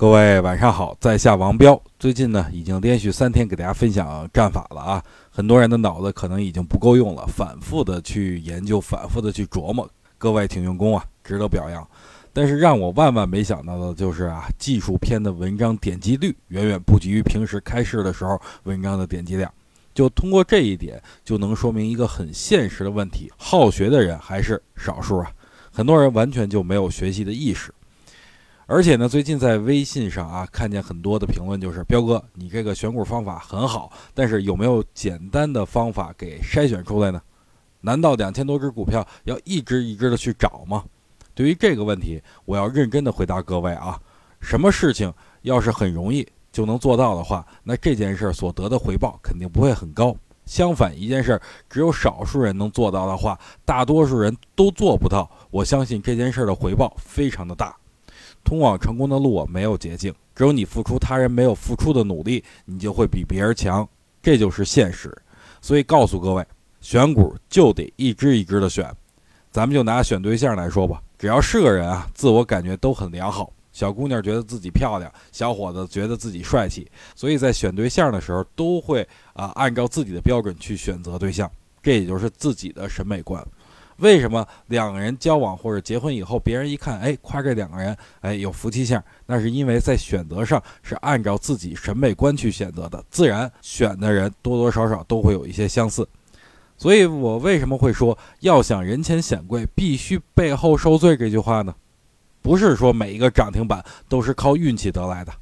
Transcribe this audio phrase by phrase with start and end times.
[0.00, 1.78] 各位晚上好，在下王彪。
[1.98, 5.04] 最近呢，已经连续三天给大家分享战法了啊。
[5.28, 9.86] 很多人的脑子可能已经不够用了，反复的去研究，反复的去琢磨。
[10.16, 11.86] 各位挺用功啊，值得表扬。
[12.32, 19.52] 但是让我万万没想到的就是啊，技术篇的文章点击率远远不及于平时开市的时候文章的点击量。
[19.92, 25.30] 就通过这一点，就能说明一个很现实的问题：好学的人还是少数啊。
[25.70, 27.70] 很多人完全就没有学习的意识。
[28.72, 37.20] 而且呢，最近在微信上啊，看见很多的评论，就是彪哥，你这个选股方法很好，但是有没有简单的方法给筛选出来呢？
[37.80, 40.84] 难道两千多只股票要一只一只的去找吗？
[41.34, 44.00] 对于这个问题，我要认真的回答各位啊，
[44.40, 50.14] 什么事情要是很容易就能做到的话，那这件事所得的回报肯定不会很高。
[50.46, 57.76] 相反，一件事儿只有少数人能做到的话，大多数人都做不到，我相信这件事的回报非常的大。
[58.44, 63.88] 通往成功的路，没有捷径，只有你付出他人没有付出的努力，你就会比别人强，
[64.22, 65.16] 这就是现实。
[65.60, 66.44] 所以告诉各位，
[66.80, 68.90] 选股就得一只一只的选。
[69.50, 81.50] 咱们就拿选对象来说吧，只要是个人啊，自我感觉都很良好，小姑娘觉得自己漂亮，小伙子觉得自己帅气，所以在选对象的时候都会啊按照自己的标准去选择对象，
[81.82, 83.44] 这也就是自己的审美观。
[84.00, 89.02] 为什么两个人交往或者结婚以后，别人一看，哎，夸这两个人，哎，有夫妻相？
[89.26, 96.08] 那是因为在选择上是按照自己审美观去选择的，自然选的人多多少少都会有一些相似。
[96.76, 101.74] 所以我为什么会说要想人前显贵，必须背后受罪这句话呢？
[102.40, 105.32] 不是说每一个涨停板都是靠运气得来的。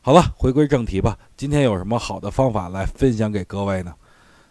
[0.00, 1.18] 好了，回归正题吧。
[1.36, 3.92] 今天有什么好的方法来分享给各位呢？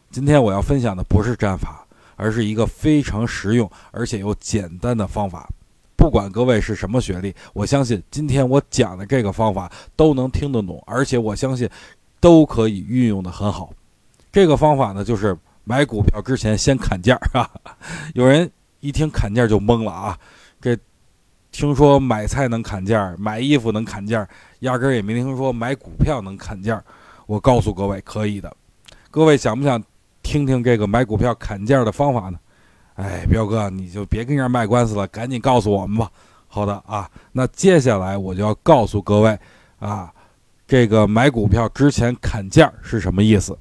[0.09, 1.80] 今天我要分享的不是战法。
[2.21, 5.49] 而是一个非常实用而且又简单的方法，
[5.95, 11.67] 不管各位是什么学历，我相信今天我讲的这个方法都能听得懂，而且我相信
[12.19, 13.73] 都可以运用的很好。
[14.31, 17.49] 这个方法呢，就是买股票之前先砍价啊。
[18.13, 18.47] 有人
[18.81, 20.15] 一听砍价就懵了啊，
[20.61, 20.77] 这
[21.51, 26.79] 听说买菜能砍价，买衣服能砍价，压根儿也没听说买股票能砍价。
[27.25, 28.55] 我告诉各位，可以的。
[29.09, 29.83] 各位想不想？
[30.23, 32.39] 听听这个买股票砍价的方法呢？
[32.95, 36.11] 哎，彪哥，你就别跟人卖官司了，赶紧告诉我们吧。
[36.47, 39.39] 好的啊，那接下来我就要告诉各位
[39.79, 40.13] 啊，
[40.67, 43.57] 这个买股票之前砍价是什么意思？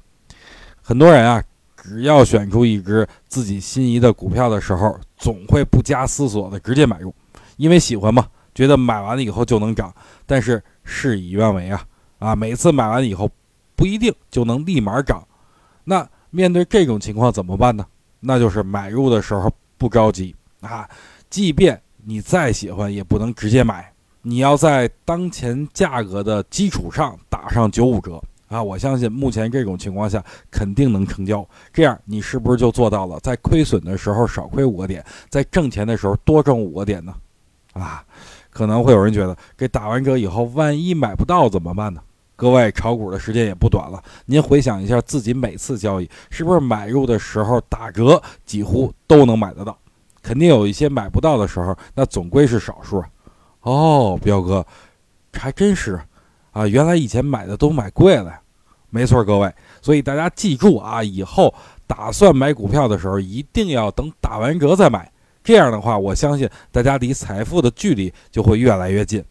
[0.81, 1.41] 很多人啊，
[1.77, 7.15] 只要选出一只自己心仪的股票的时候，总会不加思索的直接买入，
[7.55, 9.91] 因为喜欢嘛，觉得买完了以后就能涨。
[10.25, 11.85] 但是事与愿违啊，
[12.19, 13.31] 啊，每次买完以后
[13.75, 15.25] 不一定就能立马涨，
[15.83, 16.07] 那。
[16.31, 17.85] 面对这种情况怎么办呢？
[18.19, 20.89] 那就是买入的时候不着急啊，
[21.29, 28.61] 即便你再喜欢，也不能直接买，你要在当前价格的基础上打上九五折啊！
[28.61, 31.47] 我相信目前这种情况下肯定能成交。
[31.73, 37.13] 这样你是不是就做到了在亏损的时候少亏五个点，在挣钱的时候多挣五个点呢？
[37.73, 38.03] 啊，
[38.49, 42.01] 可能会有人觉得，给打完折以后，万一买不到怎么办呢？
[42.41, 49.77] 各位炒股的时间也不短了，您回想一下自己每次交易，是不是买入的时候打折几乎都能买得到？
[50.23, 53.03] 肯定有一些买不到的时候，那总归是少数。
[53.61, 54.65] 哦，彪哥，
[55.31, 56.01] 还真是
[56.49, 58.41] 啊，原来以前买的都买贵了呀。
[58.89, 61.53] 没错，各位，所以大家记住啊，以后
[61.85, 65.11] 打算买股票的时候，一定要等打完折再买。
[65.43, 69.23] 这样的话，我相信大家离财富的距离就会越来越近。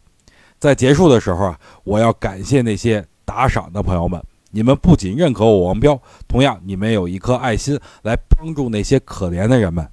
[0.61, 9.83] 在结束的时候啊，我要感谢那些打赏的朋友们，你们不仅认可我王彪，同样你们有一颗爱心来帮助那些可怜的人们。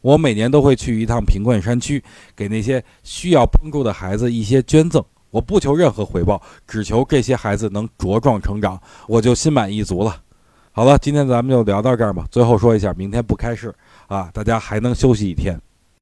[0.00, 2.02] 我每年都会去一趟贫困山区，
[2.34, 5.00] 给那些需要帮助的孩子一些捐赠。
[5.30, 10.16] 我不求任何回报，只求这些孩子能茁壮成长，我就心满意足了。
[10.72, 12.26] 好了，今天咱们就聊到这儿吧。
[12.32, 13.72] 最后说一下，明天不开市
[14.08, 15.56] 啊，大家还能休息一天。